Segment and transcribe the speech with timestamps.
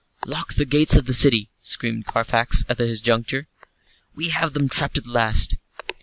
[0.25, 3.47] "Lock the gates of the city," screamed Carfax, at this juncture.
[4.15, 5.57] "We have them trapped at last."